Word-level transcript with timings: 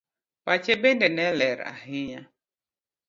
Pache 0.45 0.73
bende 0.83 1.07
ne 1.15 1.25
ler 1.39 1.57
ahinya 1.73 2.21